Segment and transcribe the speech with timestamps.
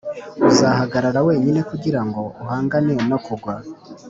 [0.49, 3.53] uzahagarara wenyine kugirango uhangane no kugwa